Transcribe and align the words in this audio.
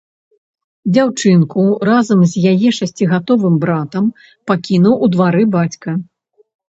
Дзяўчынку 0.93 1.65
разам 1.89 2.19
з 2.31 2.53
яе 2.53 2.69
шасцігадовым 2.79 3.55
братам 3.67 4.05
пакінуў 4.53 4.93
у 5.09 5.11
двары 5.17 5.43
бацька. 5.59 5.89